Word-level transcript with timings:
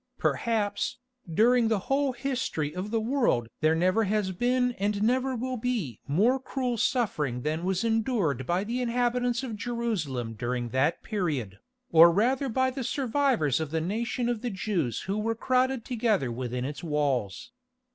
Perhaps, 0.17 0.97
during 1.31 1.67
the 1.67 1.77
whole 1.85 2.13
history 2.13 2.75
of 2.75 2.89
the 2.89 2.99
world 2.99 3.47
there 3.59 3.75
never 3.75 4.05
has 4.05 4.31
been 4.31 4.71
and 4.79 5.03
never 5.03 5.35
will 5.35 5.57
be 5.57 5.99
more 6.07 6.39
cruel 6.39 6.75
suffering 6.75 7.43
than 7.43 7.63
was 7.63 7.83
endured 7.83 8.47
by 8.47 8.63
the 8.63 8.81
inhabitants 8.81 9.43
of 9.43 9.55
Jerusalem 9.55 10.33
during 10.33 10.69
that 10.69 11.03
period, 11.03 11.59
or 11.91 12.11
rather 12.11 12.49
by 12.49 12.71
the 12.71 12.83
survivors 12.83 13.59
of 13.59 13.69
the 13.69 13.79
nation 13.79 14.27
of 14.27 14.41
the 14.41 14.49
Jews 14.49 15.01
who 15.01 15.19
were 15.19 15.35
crowded 15.35 15.85
together 15.85 16.31
within 16.31 16.65
its 16.65 16.83
walls. 16.83 17.51